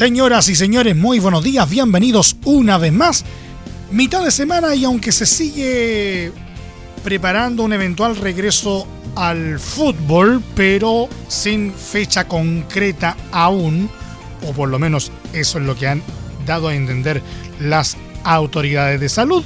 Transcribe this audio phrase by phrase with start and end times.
[0.00, 3.22] Señoras y señores, muy buenos días, bienvenidos una vez más.
[3.90, 6.32] Mitad de semana y aunque se sigue
[7.04, 13.90] preparando un eventual regreso al fútbol, pero sin fecha concreta aún,
[14.48, 16.02] o por lo menos eso es lo que han
[16.46, 17.20] dado a entender
[17.60, 19.44] las autoridades de salud,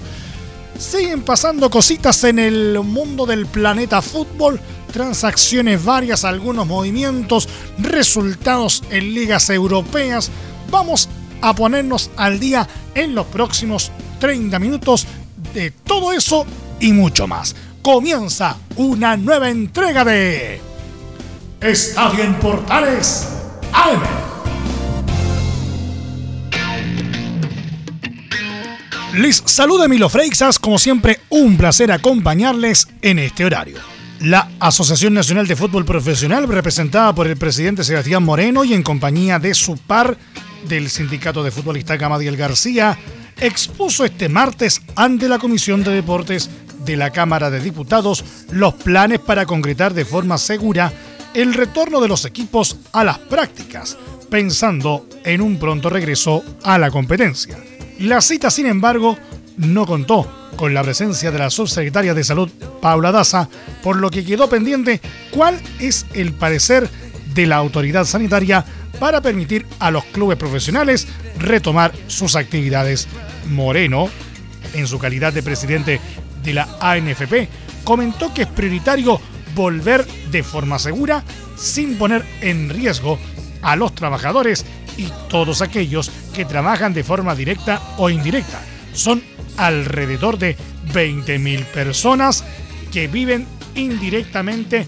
[0.79, 4.61] siguen pasando cositas en el mundo del planeta fútbol
[4.95, 10.31] transacciones varias, algunos movimientos, resultados en ligas europeas.
[10.71, 11.09] Vamos
[11.41, 13.91] a ponernos al día en los próximos
[14.21, 15.09] 30 minutos
[15.53, 16.47] de todo eso
[16.79, 17.57] y mucho más.
[17.83, 20.61] Comienza una nueva entrega de
[21.61, 23.27] Estadio en Portales
[23.73, 24.34] AM.
[29.15, 33.79] Les saluda Milo Freixas, como siempre un placer acompañarles en este horario.
[34.19, 39.39] La Asociación Nacional de Fútbol Profesional, representada por el presidente Sebastián Moreno y en compañía
[39.39, 40.19] de su par
[40.69, 42.99] del Sindicato de Futbolistas Gamadiel García,
[43.41, 46.51] expuso este martes ante la Comisión de Deportes
[46.85, 50.93] de la Cámara de Diputados los planes para concretar de forma segura
[51.35, 53.97] el retorno de los equipos a las prácticas,
[54.29, 57.57] pensando en un pronto regreso a la competencia.
[57.99, 59.17] La cita, sin embargo,
[59.57, 62.51] no contó con la presencia de la subsecretaria de Salud,
[62.81, 63.49] Paula Daza,
[63.83, 65.01] por lo que quedó pendiente
[65.31, 66.89] cuál es el parecer
[67.35, 68.65] de la autoridad sanitaria
[68.99, 71.07] para permitir a los clubes profesionales
[71.39, 73.09] retomar sus actividades.
[73.51, 74.09] Moreno,
[74.75, 76.01] en su calidad de presidente
[76.43, 77.49] de la ANFP,
[77.85, 79.21] comentó que es prioritario
[79.55, 81.23] volver de forma segura
[81.57, 83.19] sin poner en riesgo
[83.63, 84.65] a los trabajadores
[84.97, 88.61] y todos aquellos que trabajan de forma directa o indirecta.
[88.93, 89.23] Son
[89.57, 90.57] alrededor de
[90.93, 92.45] 20.000 personas
[92.93, 94.87] que viven indirectamente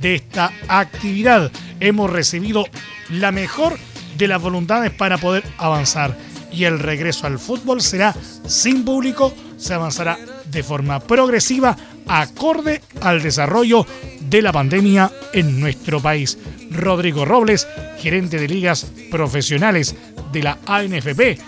[0.00, 1.50] de esta actividad.
[1.80, 2.66] Hemos recibido
[3.10, 3.78] la mejor
[4.16, 6.16] de las voluntades para poder avanzar
[6.52, 8.14] y el regreso al fútbol será
[8.46, 10.18] sin público, se avanzará
[10.50, 11.76] de forma progresiva
[12.08, 13.86] acorde al desarrollo
[14.20, 16.38] de la pandemia en nuestro país.
[16.76, 17.66] Rodrigo Robles,
[17.98, 19.94] gerente de ligas profesionales
[20.32, 21.38] de la ANFP,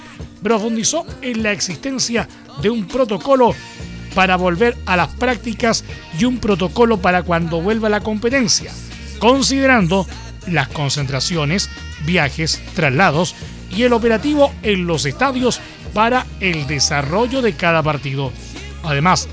[0.42, 2.28] profundizó en la existencia
[2.62, 3.54] de un protocolo
[4.14, 5.84] para volver a las prácticas
[6.18, 8.72] y un protocolo para cuando vuelva la competencia,
[9.18, 10.06] considerando
[10.46, 11.68] las concentraciones,
[12.04, 13.34] viajes, traslados
[13.70, 15.60] y el operativo en los estadios
[15.92, 18.32] para el desarrollo de cada partido.
[18.82, 19.28] Además,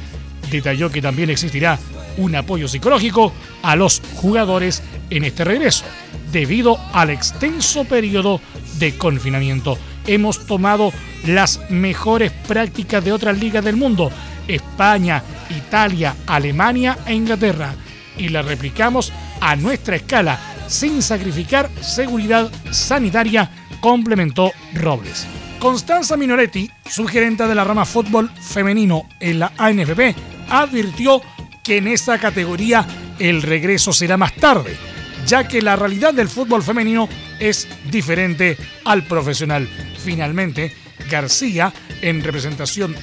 [0.52, 1.80] detalló que también existirá
[2.18, 5.86] un apoyo psicológico a los jugadores en este regreso,
[6.32, 8.42] debido al extenso periodo
[8.80, 9.78] de confinamiento.
[10.08, 10.92] Hemos tomado
[11.26, 14.12] las mejores prácticas de otras ligas del mundo,
[14.48, 17.74] España, Italia, Alemania e Inglaterra,
[18.18, 19.12] y las replicamos
[19.42, 23.50] a nuestra escala, sin sacrificar seguridad sanitaria,
[23.82, 25.28] complementó Robles.
[25.60, 30.16] Constanza Minoretti, subgerente de la rama fútbol femenino en la ANFP,
[30.50, 31.22] advirtió
[31.64, 32.86] que en esa categoría
[33.20, 34.78] el regreso será más tarde,
[35.26, 37.10] ya que la realidad del fútbol femenino
[37.40, 39.68] es diferente al profesional.
[40.04, 40.74] Finalmente,
[41.10, 42.96] García, en representación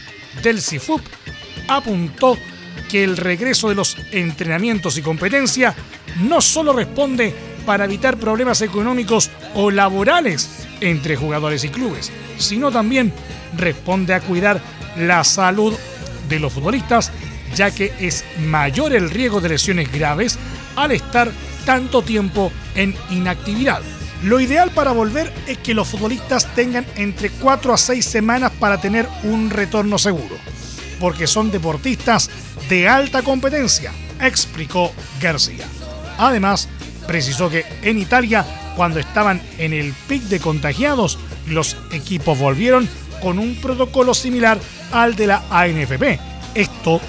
[0.43, 1.01] del CIFUP,
[1.69, 2.37] apuntó
[2.89, 5.75] que el regreso de los entrenamientos y competencia
[6.23, 7.35] no solo responde
[7.65, 13.13] para evitar problemas económicos o laborales entre jugadores y clubes, sino también
[13.57, 14.61] responde a cuidar
[14.97, 15.75] la salud
[16.29, 17.13] de los futbolistas,
[17.55, 20.39] ya que es mayor el riesgo de lesiones graves
[20.77, 21.31] al estar
[21.65, 23.83] tanto tiempo en inactividad.
[24.23, 28.81] Lo ideal para volver es que los futbolistas tengan entre 4 a 6 semanas para
[28.81, 30.37] tener un retorno seguro,
[31.01, 32.31] porque son deportistas
[32.69, 35.67] de alta competencia, explicó García.
[36.19, 36.69] Además,
[37.07, 41.19] precisó que en Italia, cuando estaban en el pic de contagiados,
[41.49, 42.89] los equipos volvieron
[43.21, 44.59] con un protocolo similar
[44.93, 46.21] al de la ANFP.
[46.55, 47.01] Esto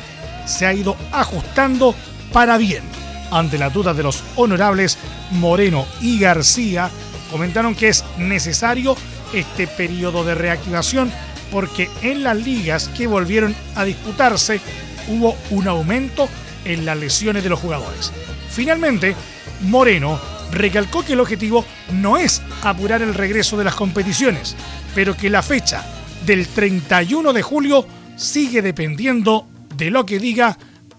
[0.48, 1.94] se ha ido ajustando
[2.32, 2.93] para bien
[3.34, 4.98] ante la duda de los honorables
[5.32, 6.90] Moreno y García,
[7.32, 8.96] comentaron que es necesario
[9.34, 11.12] este periodo de reactivación
[11.52, 14.62] porque en las ligas que volvieron a disputarse
[15.08, 16.30] hubo un aumento
[16.66, 18.12] en las lesiones de los jugadores.
[18.50, 19.16] Finalmente,
[19.62, 20.20] Moreno
[20.52, 24.56] recalcó que el objetivo no es apurar el regreso de las competiciones,
[24.94, 25.84] pero que la fecha
[26.26, 30.58] del 31 de julio sigue dependiendo de lo que diga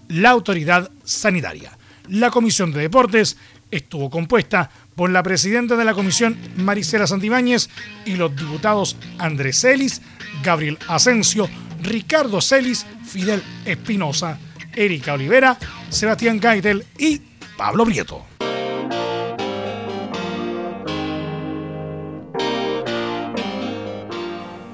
[0.09, 1.71] la autoridad sanitaria.
[2.07, 3.37] La Comisión de Deportes
[3.71, 7.69] estuvo compuesta por la presidenta de la comisión Marisela Santibáñez
[8.05, 10.01] y los diputados Andrés Celis,
[10.43, 11.49] Gabriel Asensio,
[11.81, 14.39] Ricardo Celis, Fidel Espinosa,
[14.73, 15.57] Erika Olivera,
[15.89, 17.21] Sebastián Gaitel y
[17.57, 18.25] Pablo Prieto.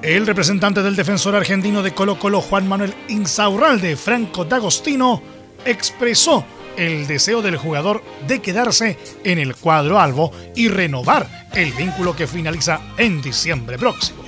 [0.02, 5.22] El representante del defensor argentino de Colo Colo, Juan Manuel Insaurralde, Franco D'Agostino,
[5.64, 6.44] expresó
[6.76, 12.26] el deseo del jugador de quedarse en el cuadro albo y renovar el vínculo que
[12.26, 14.22] finaliza en diciembre próximo.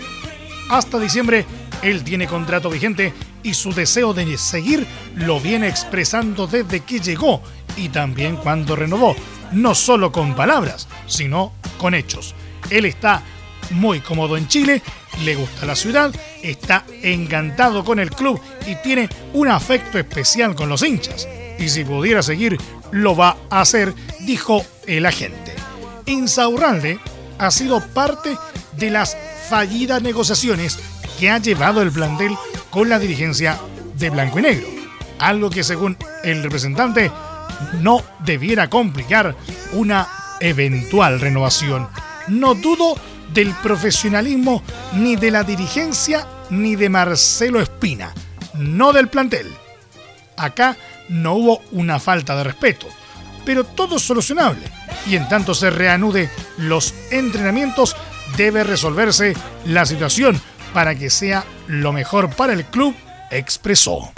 [0.71, 1.45] Hasta diciembre,
[1.83, 3.13] él tiene contrato vigente
[3.43, 4.87] y su deseo de seguir
[5.17, 7.43] lo viene expresando desde que llegó
[7.77, 9.15] y también cuando renovó,
[9.53, 12.35] no solo con palabras, sino con hechos.
[12.71, 13.23] Él está
[13.71, 14.83] muy cómodo en Chile,
[15.23, 20.69] le gusta la ciudad, está encantado con el club y tiene un afecto especial con
[20.69, 21.29] los hinchas.
[21.59, 22.59] Y si pudiera seguir,
[22.91, 25.55] lo va a hacer, dijo el agente.
[26.07, 26.99] Insaurralde
[27.39, 28.37] ha sido parte
[28.77, 29.17] de las
[29.49, 30.79] fallidas negociaciones
[31.19, 32.37] que ha llevado el plantel
[32.71, 33.59] con la dirigencia
[33.97, 34.67] de Blanco y Negro.
[35.19, 37.11] Algo que según el representante
[37.81, 39.37] no debiera complicar
[39.73, 40.09] una
[40.41, 41.89] eventual renovación.
[42.29, 42.95] No dudo
[43.33, 44.63] del profesionalismo
[44.95, 48.13] ni de la dirigencia ni de Marcelo Espina,
[48.55, 49.51] no del plantel.
[50.37, 50.77] Acá
[51.15, 52.89] no hubo una falta de respeto,
[53.45, 54.65] pero todo es solucionable
[55.07, 56.29] y en tanto se reanude
[56.59, 57.97] los entrenamientos
[58.37, 59.35] debe resolverse
[59.65, 60.41] la situación
[60.73, 62.97] para que sea lo mejor para el club,
[63.31, 64.13] expresó.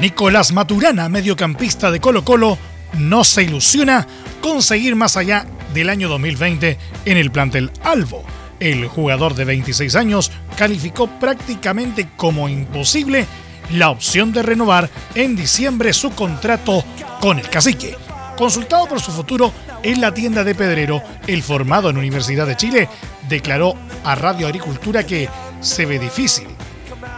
[0.00, 2.58] Nicolás Maturana, mediocampista de Colo Colo,
[2.98, 4.06] no se ilusiona
[4.40, 8.24] conseguir más allá del año 2020 en el plantel Albo.
[8.58, 13.26] El jugador de 26 años calificó prácticamente como imposible
[13.70, 16.84] la opción de renovar en diciembre su contrato
[17.20, 17.96] con el cacique.
[18.36, 19.52] Consultado por su futuro
[19.82, 22.88] en la tienda de Pedrero, el formado en Universidad de Chile
[23.28, 23.74] declaró
[24.04, 25.28] a Radio Agricultura que
[25.60, 26.48] se ve difícil.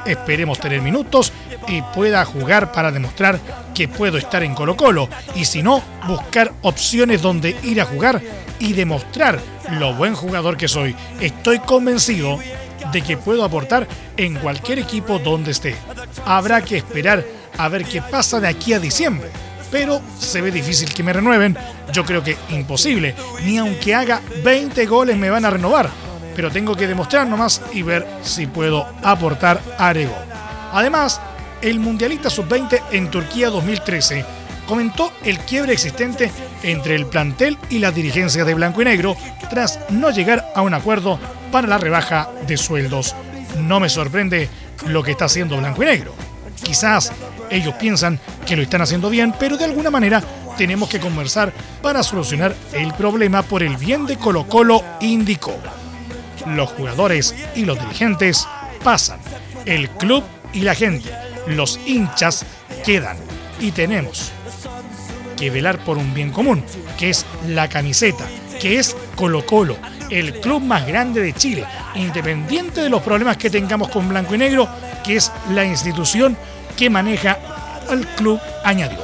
[0.04, 1.32] Esperemos tener minutos
[1.68, 3.40] y pueda jugar para demostrar
[3.74, 8.22] que puedo estar en Colo Colo y si no, buscar opciones donde ir a jugar
[8.60, 9.40] y demostrar
[9.70, 10.94] lo buen jugador que soy.
[11.20, 12.38] Estoy convencido
[12.92, 13.86] de que puedo aportar
[14.16, 15.76] en cualquier equipo donde esté.
[16.24, 17.24] Habrá que esperar
[17.58, 19.30] a ver qué pasa de aquí a diciembre.
[19.70, 21.56] Pero se ve difícil que me renueven.
[21.92, 23.14] Yo creo que imposible.
[23.44, 25.90] Ni aunque haga 20 goles me van a renovar.
[26.34, 30.16] Pero tengo que demostrar nomás y ver si puedo aportar Arego.
[30.72, 31.20] Además,
[31.62, 34.24] el mundialista sub-20 en Turquía 2013
[34.66, 36.30] comentó el quiebre existente
[36.62, 39.16] entre el plantel y la dirigencia de Blanco y Negro
[39.50, 41.18] tras no llegar a un acuerdo
[41.52, 43.14] para la rebaja de sueldos.
[43.58, 44.48] No me sorprende
[44.86, 46.14] lo que está haciendo Blanco y Negro.
[46.62, 47.12] Quizás
[47.50, 50.22] ellos piensan que lo están haciendo bien, pero de alguna manera
[50.56, 51.52] tenemos que conversar
[51.82, 55.56] para solucionar el problema por el bien de Colo Colo, indicó.
[56.46, 58.46] Los jugadores y los dirigentes
[58.82, 59.20] pasan.
[59.64, 61.10] El club y la gente
[61.46, 62.44] los hinchas
[62.84, 63.16] quedan
[63.60, 64.32] y tenemos
[65.36, 66.64] que velar por un bien común,
[66.98, 68.24] que es la camiseta,
[68.60, 69.76] que es Colo Colo,
[70.10, 74.38] el club más grande de Chile, independiente de los problemas que tengamos con Blanco y
[74.38, 74.68] Negro,
[75.04, 76.36] que es la institución
[76.76, 77.38] que maneja
[77.88, 79.00] al club, añadió.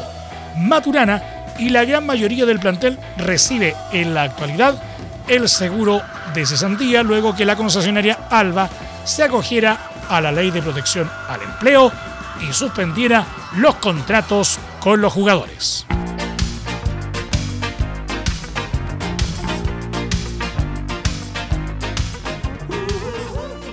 [0.56, 1.22] Maturana
[1.58, 4.82] y la gran mayoría del plantel recibe en la actualidad
[5.28, 6.02] el seguro
[6.34, 8.68] de cesantía luego que la concesionaria Alba
[9.04, 11.92] se acogiera a la ley de protección al empleo
[12.40, 13.24] y suspendiera
[13.56, 15.86] los contratos con los jugadores.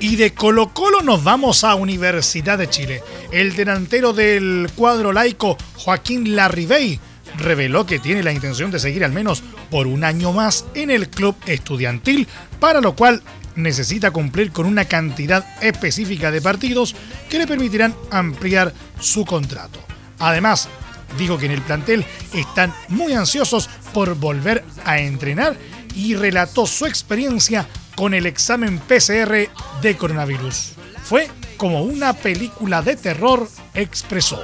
[0.01, 3.03] Y de Colo Colo nos vamos a Universidad de Chile.
[3.32, 7.00] El delantero del cuadro laico, Joaquín Larribey,
[7.38, 11.10] reveló que tiene la intención de seguir al menos por un año más en el
[11.10, 12.27] club estudiantil,
[12.62, 13.22] para lo cual
[13.56, 16.96] necesita cumplir con una cantidad específica de partidos
[17.29, 19.79] que le permitirán ampliar su contrato.
[20.18, 20.70] Además,
[21.18, 25.58] dijo que en el plantel están muy ansiosos por volver a entrenar
[25.94, 27.68] y relató su experiencia
[28.00, 29.50] con el examen PCR
[29.82, 30.72] de coronavirus.
[31.03, 34.41] Fue como una película de terror, expresó.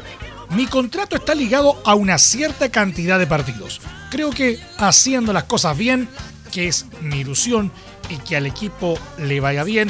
[0.49, 3.79] Mi contrato está ligado a una cierta cantidad de partidos.
[4.11, 6.09] Creo que haciendo las cosas bien,
[6.51, 7.71] que es mi ilusión,
[8.09, 9.89] y que al equipo le vaya bien,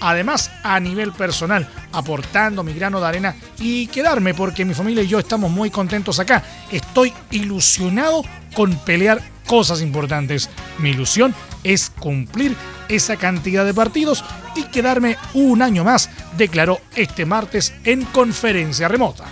[0.00, 5.06] además a nivel personal, aportando mi grano de arena y quedarme porque mi familia y
[5.06, 6.42] yo estamos muy contentos acá.
[6.72, 8.24] Estoy ilusionado
[8.56, 10.50] con pelear cosas importantes.
[10.78, 11.32] Mi ilusión
[11.62, 12.56] es cumplir
[12.88, 14.24] esa cantidad de partidos
[14.56, 19.26] y quedarme un año más, declaró este martes en conferencia remota.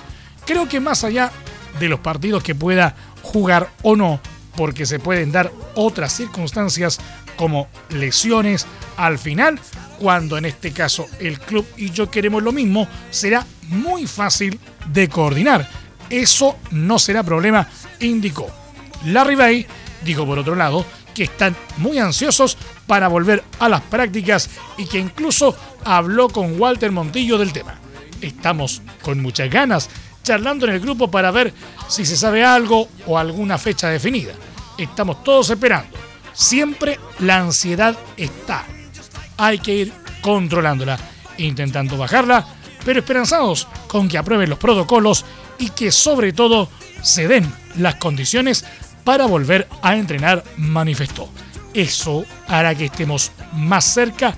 [0.47, 1.33] Creo que más allá
[1.81, 4.21] de los partidos que pueda jugar o no,
[4.55, 7.01] porque se pueden dar otras circunstancias
[7.35, 8.65] como lesiones
[8.97, 9.59] al final,
[9.99, 15.09] cuando en este caso el club y yo queremos lo mismo, será muy fácil de
[15.09, 15.69] coordinar.
[16.09, 17.67] Eso no será problema,
[17.99, 18.63] indicó.
[19.05, 19.67] Larry Bay
[20.05, 22.57] dijo por otro lado que están muy ansiosos
[22.87, 27.75] para volver a las prácticas y que incluso habló con Walter Montillo del tema.
[28.21, 29.91] Estamos con muchas ganas
[30.23, 31.53] charlando en el grupo para ver
[31.89, 34.33] si se sabe algo o alguna fecha definida.
[34.79, 35.99] Estamos todos esperando.
[36.33, 38.65] Siempre la ansiedad está.
[39.37, 40.99] Hay que ir controlándola,
[41.39, 42.47] intentando bajarla,
[42.85, 45.25] pero esperanzados con que aprueben los protocolos
[45.59, 46.69] y que sobre todo
[47.03, 48.65] se den las condiciones
[49.05, 51.29] para volver a entrenar, manifestó.
[51.75, 54.35] Eso hará que estemos más cerca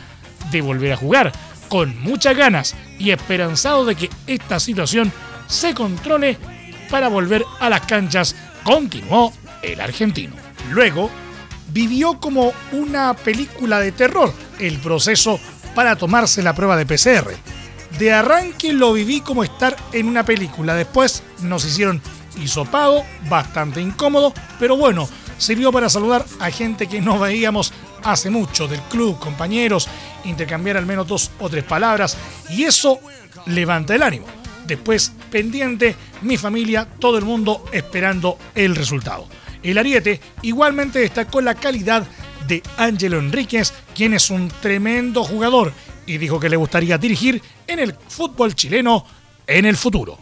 [0.50, 1.32] de volver a jugar,
[1.68, 5.12] con muchas ganas y esperanzado de que esta situación
[5.46, 6.38] se controle
[6.90, 10.34] para volver a las canchas, continuó el argentino.
[10.70, 11.10] Luego,
[11.72, 15.40] vivió como una película de terror el proceso
[15.74, 17.34] para tomarse la prueba de PCR.
[17.98, 22.00] De arranque lo viví como estar en una película, después nos hicieron
[22.36, 27.72] hisopado, bastante incómodo, pero bueno, sirvió para saludar a gente que no veíamos
[28.02, 29.88] hace mucho del club, compañeros,
[30.24, 32.16] intercambiar al menos dos o tres palabras
[32.50, 33.00] y eso
[33.46, 34.26] levanta el ánimo.
[34.66, 39.26] Después, pendiente, mi familia, todo el mundo esperando el resultado.
[39.62, 42.06] El Ariete igualmente destacó la calidad
[42.46, 45.72] de Ángelo Enríquez, quien es un tremendo jugador
[46.06, 49.04] y dijo que le gustaría dirigir en el fútbol chileno
[49.46, 50.18] en el futuro.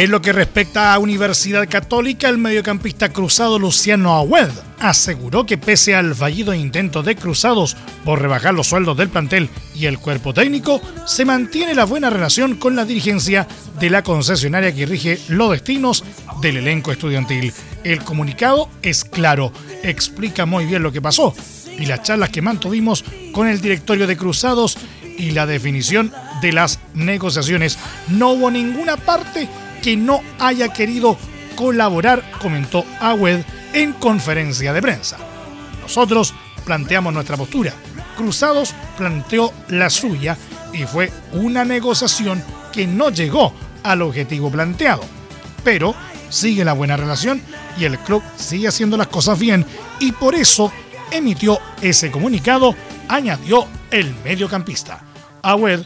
[0.00, 5.94] En lo que respecta a Universidad Católica, el mediocampista cruzado Luciano Agüed aseguró que pese
[5.94, 10.80] al fallido intento de Cruzados por rebajar los sueldos del plantel y el cuerpo técnico,
[11.04, 13.46] se mantiene la buena relación con la dirigencia
[13.78, 16.02] de la concesionaria que rige los destinos
[16.40, 17.52] del elenco estudiantil.
[17.84, 19.52] El comunicado es claro,
[19.82, 21.34] explica muy bien lo que pasó
[21.78, 24.78] y las charlas que mantuvimos con el directorio de Cruzados
[25.18, 27.78] y la definición de las negociaciones.
[28.08, 29.46] No hubo ninguna parte
[29.82, 31.16] que no haya querido
[31.56, 33.40] colaborar, comentó Agüed
[33.72, 35.18] en conferencia de prensa.
[35.82, 36.34] Nosotros
[36.64, 37.72] planteamos nuestra postura,
[38.16, 40.36] Cruzados planteó la suya
[40.72, 45.02] y fue una negociación que no llegó al objetivo planteado.
[45.64, 45.94] Pero
[46.28, 47.40] sigue la buena relación
[47.78, 49.64] y el club sigue haciendo las cosas bien
[50.00, 50.70] y por eso
[51.10, 52.74] emitió ese comunicado,
[53.08, 55.02] añadió el mediocampista.
[55.42, 55.80] Agüed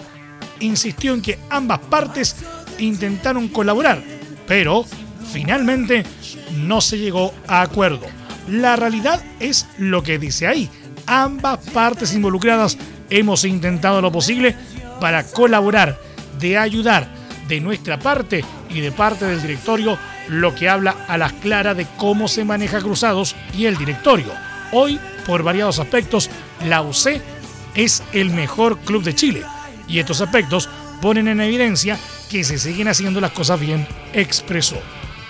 [0.61, 2.37] insistió en que ambas partes
[2.79, 4.03] intentaron colaborar,
[4.47, 4.85] pero
[5.33, 6.05] finalmente
[6.57, 8.07] no se llegó a acuerdo.
[8.49, 10.69] La realidad es lo que dice ahí.
[11.07, 12.79] Ambas partes involucradas
[13.11, 14.55] hemos intentado lo posible
[15.01, 15.99] para colaborar,
[16.39, 17.09] de ayudar
[17.49, 21.87] de nuestra parte y de parte del directorio, lo que habla a las claras de
[21.99, 24.33] cómo se maneja Cruzados y el directorio.
[24.73, 26.31] Hoy, por variados aspectos,
[26.67, 27.21] la UC
[27.75, 29.43] es el mejor club de Chile
[29.87, 30.69] y estos aspectos
[31.01, 31.99] ponen en evidencia
[32.35, 34.77] que se siguen haciendo las cosas bien, expresó.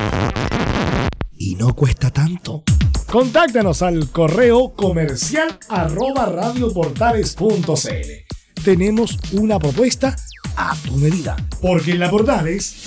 [1.36, 2.64] y no cuesta tanto.
[3.10, 8.64] Contáctanos al correo comercial arroba radioportales.cl.
[8.64, 10.16] Tenemos una propuesta
[10.56, 12.86] a tu medida, porque en la Portales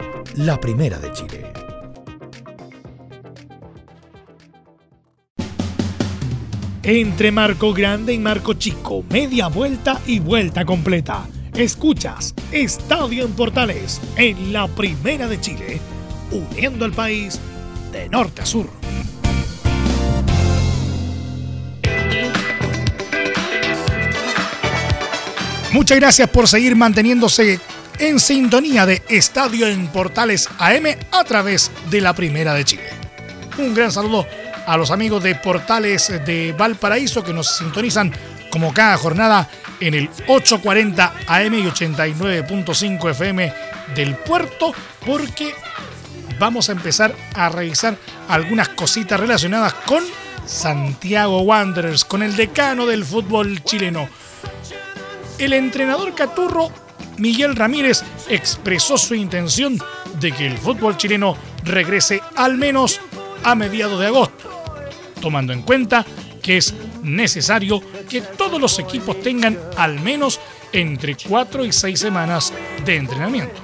[0.35, 1.53] la primera de Chile.
[6.83, 11.27] Entre Marco Grande y Marco Chico, media vuelta y vuelta completa.
[11.55, 15.79] Escuchas Estadio en Portales en la primera de Chile,
[16.31, 17.39] uniendo al país
[17.91, 18.67] de norte a sur.
[25.71, 27.59] Muchas gracias por seguir manteniéndose
[28.01, 32.89] en sintonía de Estadio en Portales AM a través de la Primera de Chile.
[33.59, 34.25] Un gran saludo
[34.65, 38.11] a los amigos de Portales de Valparaíso que nos sintonizan
[38.49, 39.47] como cada jornada
[39.79, 43.53] en el 840 AM y 89.5 FM
[43.93, 44.73] del puerto
[45.05, 45.53] porque
[46.39, 47.95] vamos a empezar a revisar
[48.27, 50.03] algunas cositas relacionadas con
[50.47, 54.09] Santiago Wanderers, con el decano del fútbol chileno
[55.41, 56.71] el entrenador Caturro,
[57.17, 59.77] Miguel Ramírez, expresó su intención
[60.19, 62.99] de que el fútbol chileno regrese al menos
[63.43, 64.49] a mediados de agosto,
[65.21, 66.05] tomando en cuenta
[66.41, 70.39] que es necesario que todos los equipos tengan al menos
[70.71, 72.53] entre 4 y 6 semanas
[72.85, 73.61] de entrenamiento.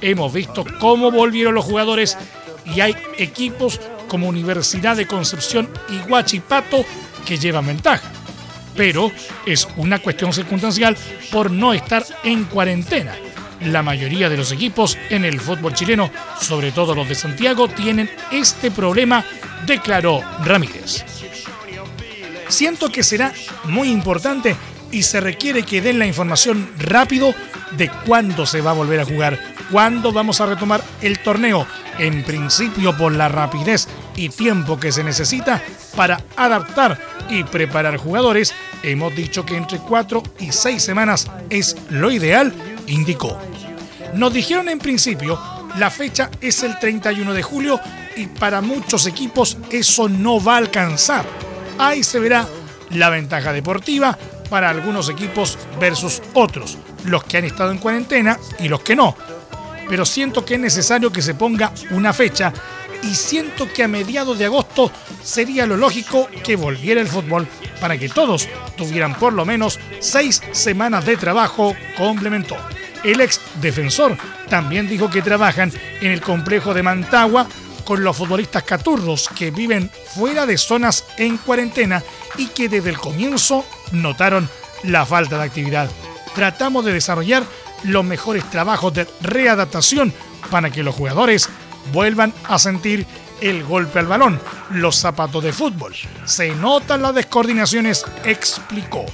[0.00, 2.16] Hemos visto cómo volvieron los jugadores
[2.64, 6.84] y hay equipos como Universidad de Concepción y Huachipato
[7.26, 8.12] que llevan ventaja
[8.78, 9.10] pero
[9.44, 10.96] es una cuestión circunstancial
[11.32, 13.12] por no estar en cuarentena.
[13.60, 18.08] La mayoría de los equipos en el fútbol chileno, sobre todo los de Santiago, tienen
[18.30, 19.24] este problema,
[19.66, 21.04] declaró Ramírez.
[22.46, 23.32] Siento que será
[23.64, 24.54] muy importante
[24.92, 27.34] y se requiere que den la información rápido
[27.72, 29.40] de cuándo se va a volver a jugar,
[29.72, 31.66] cuándo vamos a retomar el torneo,
[31.98, 35.60] en principio por la rapidez y tiempo que se necesita
[35.96, 42.10] para adaptar y preparar jugadores, hemos dicho que entre 4 y 6 semanas es lo
[42.10, 42.52] ideal,
[42.86, 43.38] indicó.
[44.14, 45.38] Nos dijeron en principio,
[45.76, 47.80] la fecha es el 31 de julio
[48.16, 51.24] y para muchos equipos eso no va a alcanzar.
[51.78, 52.46] Ahí se verá
[52.90, 58.68] la ventaja deportiva para algunos equipos versus otros, los que han estado en cuarentena y
[58.68, 59.14] los que no.
[59.88, 62.52] Pero siento que es necesario que se ponga una fecha
[63.02, 64.90] y siento que a mediados de agosto
[65.22, 67.46] sería lo lógico que volviera el fútbol
[67.80, 72.56] para que todos tuvieran por lo menos seis semanas de trabajo, complementó.
[73.04, 74.16] El ex defensor
[74.48, 77.46] también dijo que trabajan en el complejo de Mantagua
[77.84, 82.02] con los futbolistas caturros que viven fuera de zonas en cuarentena
[82.36, 84.48] y que desde el comienzo notaron
[84.82, 85.90] la falta de actividad.
[86.34, 87.44] Tratamos de desarrollar
[87.84, 90.12] los mejores trabajos de readaptación
[90.50, 91.48] para que los jugadores
[91.92, 93.06] vuelvan a sentir
[93.40, 95.94] el golpe al balón, los zapatos de fútbol.
[96.24, 99.06] Se notan las descoordinaciones, explicó.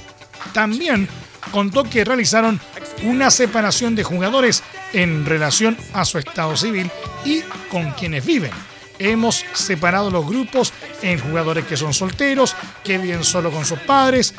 [0.53, 1.07] También
[1.51, 2.59] contó que realizaron
[3.03, 6.89] una separación de jugadores en relación a su estado civil
[7.23, 8.51] y con quienes viven.
[8.97, 14.33] Hemos separado los grupos en jugadores que son solteros, que viven solo con sus padres,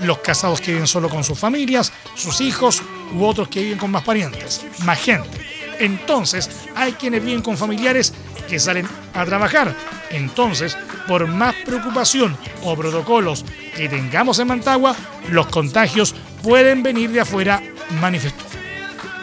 [0.00, 3.90] los casados que viven solo con sus familias, sus hijos u otros que viven con
[3.90, 5.45] más parientes, más gente.
[5.78, 8.12] Entonces, hay quienes viven con familiares
[8.48, 9.74] que salen a trabajar.
[10.10, 14.94] Entonces, por más preocupación o protocolos que tengamos en Mantagua,
[15.30, 17.62] los contagios pueden venir de afuera,
[18.00, 18.44] manifestó.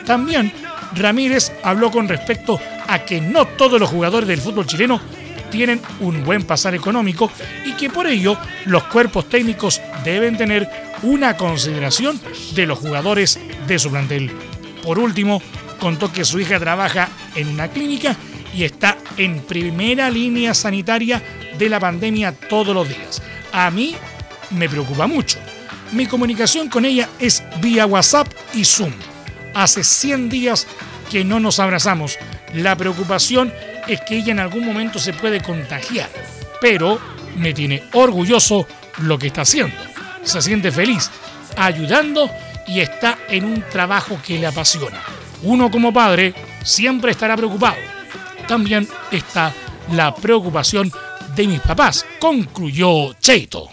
[0.06, 0.52] También
[0.96, 5.02] Ramírez habló con respecto a que no todos los jugadores del fútbol chileno
[5.50, 7.32] tienen un buen pasar económico
[7.66, 10.68] y que por ello los cuerpos técnicos deben tener
[11.04, 12.20] una consideración
[12.56, 14.32] de los jugadores de su plantel.
[14.84, 15.42] Por último,
[15.84, 18.16] contó que su hija trabaja en una clínica
[18.56, 21.22] y está en primera línea sanitaria
[21.58, 23.22] de la pandemia todos los días.
[23.52, 23.94] A mí
[24.52, 25.40] me preocupa mucho.
[25.92, 28.94] Mi comunicación con ella es vía WhatsApp y Zoom.
[29.54, 30.68] Hace 100 días
[31.12, 32.18] que no nos abrazamos.
[32.54, 33.54] La preocupación
[33.86, 36.10] es que ella en algún momento se puede contagiar,
[36.62, 36.98] pero
[37.36, 38.66] me tiene orgulloso
[39.00, 39.76] lo que está haciendo.
[40.24, 41.12] Se siente feliz,
[41.58, 42.32] ayudando
[42.68, 45.02] y está en un trabajo que le apasiona.
[45.44, 47.78] Uno como padre siempre estará preocupado.
[48.48, 49.54] También está
[49.92, 50.92] la preocupación
[51.36, 53.70] de mis papás, concluyó Cheito.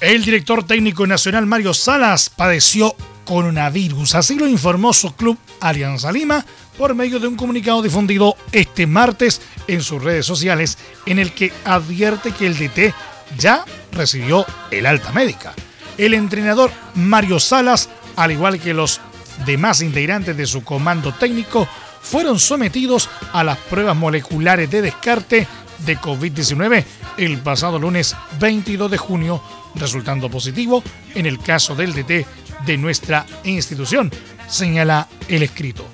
[0.00, 2.94] El director técnico nacional Mario Salas padeció
[3.26, 6.44] coronavirus, así lo informó su club Alianza Lima
[6.78, 11.52] por medio de un comunicado difundido este martes en sus redes sociales en el que
[11.66, 12.94] advierte que el DT
[13.38, 15.52] ya recibió el alta médica.
[15.98, 19.00] El entrenador Mario Salas, al igual que los
[19.44, 21.68] demás integrantes de su comando técnico,
[22.00, 25.46] fueron sometidos a las pruebas moleculares de descarte
[25.84, 26.84] de COVID-19
[27.16, 29.42] el pasado lunes 22 de junio,
[29.74, 30.82] resultando positivo
[31.14, 32.26] en el caso del DT
[32.66, 34.10] de nuestra institución,
[34.48, 35.86] señala el escrito.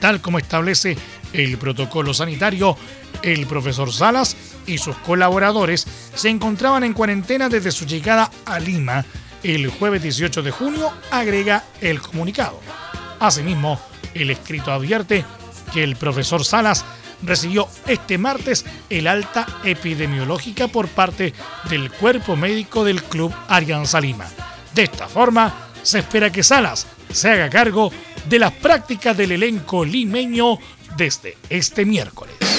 [0.00, 0.96] Tal como establece
[1.32, 2.76] el protocolo sanitario,
[3.22, 4.36] el profesor Salas
[4.68, 9.04] y sus colaboradores se encontraban en cuarentena desde su llegada a Lima
[9.42, 12.60] el jueves 18 de junio, agrega el comunicado.
[13.20, 13.80] Asimismo,
[14.14, 15.24] el escrito advierte
[15.72, 16.84] que el profesor Salas
[17.22, 21.34] recibió este martes el alta epidemiológica por parte
[21.68, 24.26] del cuerpo médico del club Arianza Lima.
[24.74, 27.90] De esta forma, se espera que Salas se haga cargo
[28.28, 30.58] de las prácticas del elenco limeño
[30.96, 32.57] desde este miércoles.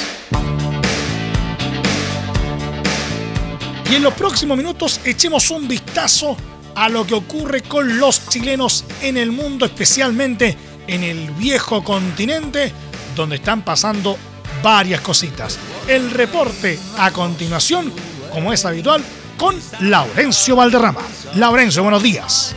[3.89, 6.37] Y en los próximos minutos echemos un vistazo
[6.75, 12.71] a lo que ocurre con los chilenos en el mundo, especialmente en el viejo continente,
[13.15, 14.15] donde están pasando
[14.61, 15.57] varias cositas.
[15.87, 17.91] El reporte a continuación,
[18.31, 19.03] como es habitual,
[19.37, 21.01] con Laurencio Valderrama.
[21.33, 22.55] Laurencio, buenos días.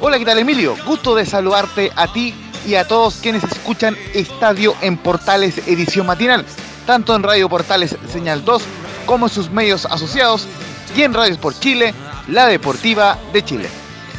[0.00, 0.74] Hola, ¿qué tal Emilio?
[0.86, 2.34] Gusto de saludarte a ti
[2.66, 6.46] y a todos quienes escuchan Estadio en Portales edición matinal,
[6.86, 8.62] tanto en Radio Portales Señal 2
[9.10, 10.46] como en sus medios asociados
[10.96, 11.92] y en Radios por Chile,
[12.28, 13.68] la Deportiva de Chile.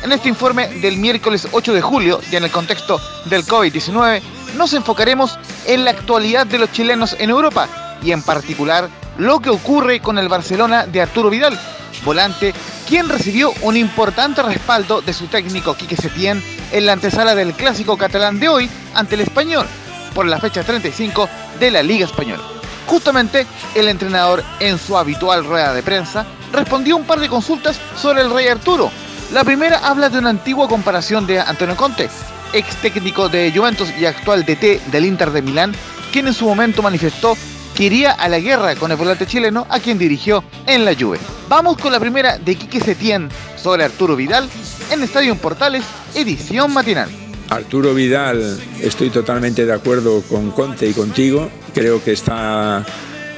[0.03, 4.21] En este informe del miércoles 8 de julio y en el contexto del COVID-19,
[4.57, 7.69] nos enfocaremos en la actualidad de los chilenos en Europa
[8.03, 11.57] y en particular lo que ocurre con el Barcelona de Arturo Vidal,
[12.03, 12.53] volante,
[12.85, 17.95] quien recibió un importante respaldo de su técnico Quique Setién en la antesala del clásico
[17.95, 19.65] catalán de hoy ante el español,
[20.13, 21.29] por la fecha 35
[21.61, 22.43] de la Liga Española.
[22.91, 28.19] Justamente el entrenador en su habitual rueda de prensa respondió un par de consultas sobre
[28.21, 28.91] el Rey Arturo.
[29.31, 32.09] La primera habla de una antigua comparación de Antonio Conte,
[32.51, 35.73] ex técnico de Juventus y actual DT del Inter de Milán,
[36.11, 37.37] quien en su momento manifestó
[37.77, 41.17] que iría a la guerra con el volante chileno a quien dirigió en la Juve.
[41.47, 44.49] Vamos con la primera de Quique Setién sobre Arturo Vidal
[44.91, 47.20] en Estadio Portales, edición matinal.
[47.51, 51.51] Arturo Vidal, estoy totalmente de acuerdo con Conte y contigo.
[51.73, 52.85] Creo que está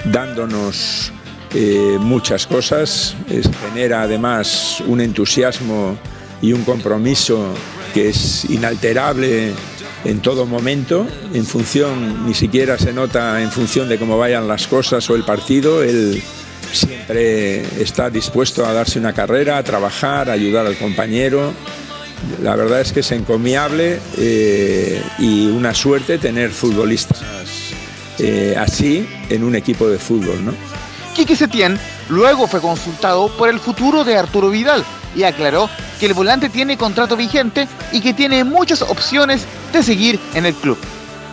[0.06, 1.12] dándonos
[1.56, 3.15] eh, muchas cosas.
[3.67, 5.97] genera además un entusiasmo
[6.43, 7.56] y un compromiso
[7.91, 9.52] que es inalterable
[10.06, 14.67] en todo momento, en función, ni siquiera se nota en función de cómo vayan las
[14.67, 16.21] cosas o el partido, él
[16.71, 21.52] siempre está dispuesto a darse una carrera, a trabajar, a ayudar al compañero.
[22.41, 27.21] La verdad es que es encomiable eh, y una suerte tener futbolistas
[28.19, 30.45] eh, así en un equipo de fútbol.
[30.45, 30.53] ¿no?
[31.15, 34.83] Quique Setién luego fue consultado por el futuro de Arturo Vidal
[35.15, 40.19] y aclaró que el volante tiene contrato vigente y que tiene muchas opciones de seguir
[40.33, 40.77] en el club.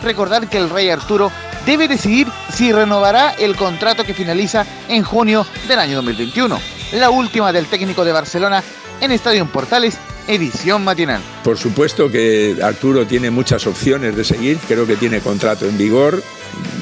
[0.03, 1.31] Recordar que el Rey Arturo
[1.65, 6.59] debe decidir si renovará el contrato que finaliza en junio del año 2021,
[6.93, 8.63] la última del técnico de Barcelona
[8.99, 9.97] en Estadio Portales,
[10.31, 11.21] edición matinal.
[11.43, 16.23] Por supuesto que Arturo tiene muchas opciones de seguir, creo que tiene contrato en vigor.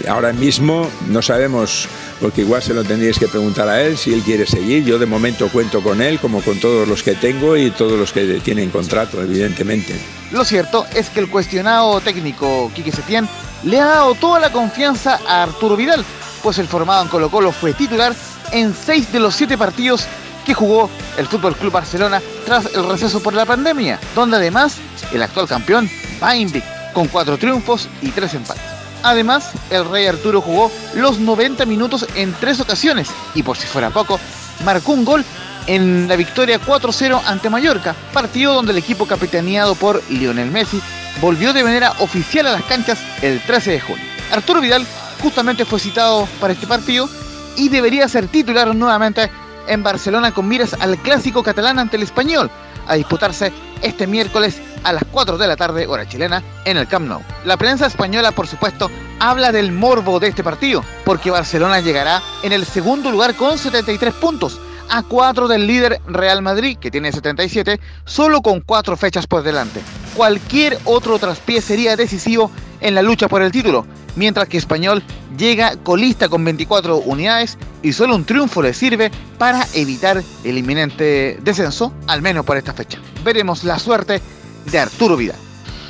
[0.07, 1.87] Ahora mismo no sabemos
[2.19, 4.83] porque igual se lo tendríais que preguntar a él si él quiere seguir.
[4.83, 8.11] Yo de momento cuento con él, como con todos los que tengo y todos los
[8.11, 9.95] que tienen contrato, evidentemente.
[10.31, 13.27] Lo cierto es que el cuestionado técnico Quique Setién
[13.63, 16.05] le ha dado toda la confianza a Arturo Vidal,
[16.43, 18.15] pues el formado en Colo Colo fue titular
[18.51, 20.07] en seis de los siete partidos
[20.49, 24.77] que jugó el Fútbol Club Barcelona tras el receso por la pandemia, donde además
[25.13, 25.87] el actual campeón
[26.23, 28.63] va invicto, con cuatro triunfos y tres empates.
[29.03, 33.91] Además, el Rey Arturo jugó los 90 minutos en tres ocasiones y por si fuera
[33.91, 34.19] poco,
[34.65, 35.23] marcó un gol
[35.67, 40.81] en la victoria 4-0 ante Mallorca, partido donde el equipo capitaneado por Lionel Messi
[41.21, 44.05] volvió de manera oficial a las canchas el 13 de junio.
[44.31, 44.83] Arturo Vidal
[45.21, 47.07] justamente fue citado para este partido
[47.55, 49.29] y debería ser titular nuevamente
[49.67, 52.49] en Barcelona con miras al clásico catalán ante el español,
[52.87, 57.07] a disputarse este miércoles a las 4 de la tarde, hora chilena, en el Camp
[57.07, 57.21] Nou.
[57.45, 62.51] La prensa española, por supuesto, habla del morbo de este partido, porque Barcelona llegará en
[62.51, 67.79] el segundo lugar con 73 puntos, a 4 del líder Real Madrid, que tiene 77,
[68.05, 69.81] solo con 4 fechas por delante.
[70.15, 72.49] Cualquier otro traspié sería decisivo
[72.81, 75.03] en la lucha por el título, mientras que Español
[75.37, 81.39] llega colista con 24 unidades y solo un triunfo le sirve para evitar el inminente
[81.41, 82.99] descenso, al menos por esta fecha.
[83.23, 84.21] Veremos la suerte
[84.65, 85.37] de Arturo Vidal.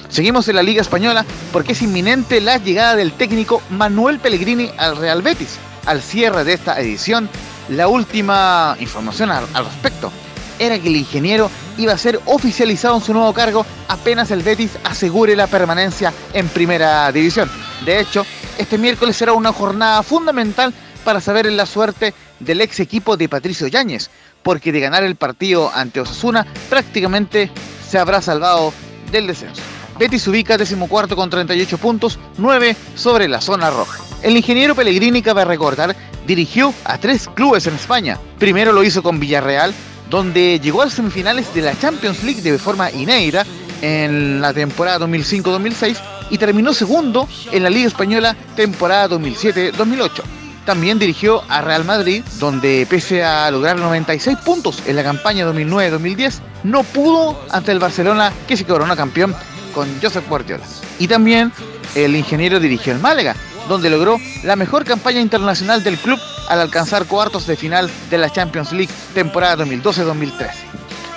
[0.09, 4.97] Seguimos en la Liga Española porque es inminente la llegada del técnico Manuel Pellegrini al
[4.97, 5.59] Real Betis.
[5.85, 7.29] Al cierre de esta edición,
[7.69, 10.11] la última información al, al respecto
[10.59, 14.71] era que el ingeniero iba a ser oficializado en su nuevo cargo apenas el Betis
[14.83, 17.49] asegure la permanencia en primera división.
[17.85, 18.25] De hecho,
[18.57, 23.67] este miércoles será una jornada fundamental para saber la suerte del ex equipo de Patricio
[23.67, 24.09] Yáñez,
[24.43, 27.49] porque de ganar el partido ante Osasuna prácticamente
[27.87, 28.73] se habrá salvado
[29.11, 29.61] del descenso.
[29.97, 34.01] Betis ubica decimocuarto con 38 puntos, 9 sobre la zona roja.
[34.21, 35.95] El ingeniero Pellegrini, cabe recordar,
[36.25, 38.17] dirigió a tres clubes en España.
[38.37, 39.73] Primero lo hizo con Villarreal,
[40.09, 43.45] donde llegó a las semifinales de la Champions League de forma inédita
[43.81, 45.97] en la temporada 2005-2006
[46.29, 50.21] y terminó segundo en la Liga Española temporada 2007-2008.
[50.65, 56.41] También dirigió a Real Madrid, donde pese a lograr 96 puntos en la campaña 2009-2010,
[56.63, 59.35] no pudo ante el Barcelona que se coronó campeón
[59.73, 60.63] con Josep Guardiola.
[60.99, 61.51] Y también
[61.95, 63.35] el ingeniero dirigió el Málaga,
[63.67, 68.29] donde logró la mejor campaña internacional del club al alcanzar cuartos de final de la
[68.29, 70.49] Champions League temporada 2012-2013.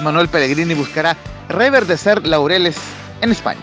[0.00, 1.16] Manuel Pellegrini buscará
[1.48, 2.76] reverdecer laureles
[3.20, 3.60] en España.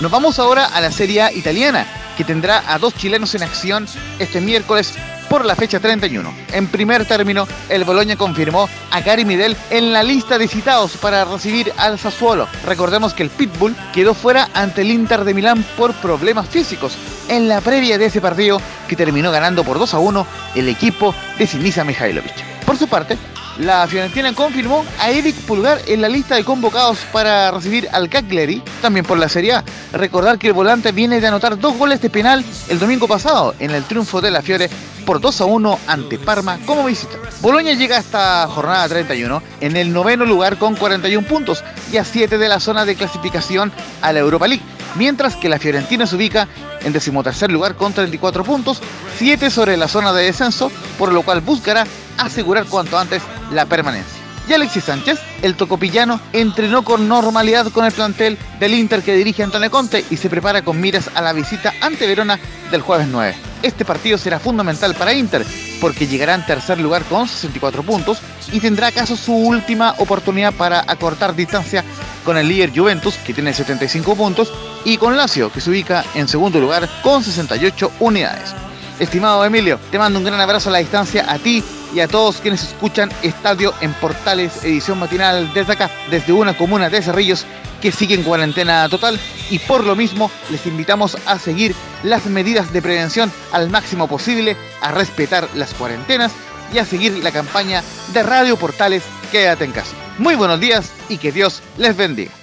[0.00, 3.86] Nos vamos ahora a la Serie A italiana, que tendrá a dos chilenos en acción
[4.18, 4.94] este miércoles
[5.28, 6.32] por la fecha 31.
[6.52, 11.24] En primer término, el Boloña confirmó a Gary Midel en la lista de citados para
[11.24, 12.48] recibir al Sassuolo.
[12.64, 16.96] Recordemos que el Pitbull quedó fuera ante el Inter de Milán por problemas físicos
[17.28, 21.14] en la previa de ese partido que terminó ganando por 2 a 1 el equipo
[21.38, 22.64] de Sinisa Mihailovic.
[22.64, 23.18] Por su parte,
[23.58, 28.62] la Fiorentina confirmó a Eric Pulgar en la lista de convocados para recibir al Cagliari,
[28.80, 29.64] también por la Serie A.
[29.92, 33.72] Recordar que el volante viene de anotar dos goles de penal el domingo pasado en
[33.72, 34.70] el triunfo de la Fiore
[35.04, 37.16] por 2 a 1 ante Parma como visita.
[37.40, 42.04] Boloña llega a esta jornada 31 en el noveno lugar con 41 puntos y a
[42.04, 44.64] 7 de la zona de clasificación a la Europa League,
[44.96, 46.46] mientras que la Fiorentina se ubica
[46.82, 48.80] en decimotercer lugar con 34 puntos,
[49.18, 51.86] 7 sobre la zona de descenso, por lo cual buscará
[52.18, 54.18] asegurar cuanto antes la permanencia.
[54.48, 59.42] Y Alexis Sánchez, el tocopillano, entrenó con normalidad con el plantel del Inter que dirige
[59.42, 62.38] Antonio Conte y se prepara con miras a la visita ante Verona
[62.70, 63.34] del jueves 9.
[63.62, 65.44] Este partido será fundamental para Inter
[65.82, 70.82] porque llegará en tercer lugar con 64 puntos y tendrá acaso su última oportunidad para
[70.86, 71.84] acortar distancia
[72.24, 74.50] con el líder Juventus que tiene 75 puntos
[74.84, 78.54] y con Lazio que se ubica en segundo lugar con 68 unidades.
[78.98, 81.62] Estimado Emilio, te mando un gran abrazo a la distancia a ti
[81.94, 86.88] y a todos quienes escuchan Estadio en Portales, edición matinal desde acá, desde una comuna
[86.90, 87.46] de Cerrillos
[87.80, 89.18] que sigue en cuarentena total
[89.50, 94.56] y por lo mismo les invitamos a seguir las medidas de prevención al máximo posible,
[94.80, 96.32] a respetar las cuarentenas
[96.72, 99.94] y a seguir la campaña de Radio Portales Quédate en casa.
[100.18, 102.37] Muy buenos días y que Dios les bendiga.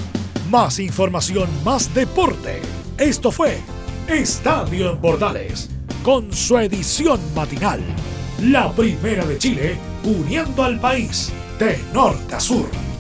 [0.50, 2.62] Más información, más deporte.
[2.98, 3.60] Esto fue
[4.08, 5.70] Estadio en Portales,
[6.04, 7.82] con su edición matinal.
[8.42, 12.93] La primera de Chile, uniendo al país de norte a sur.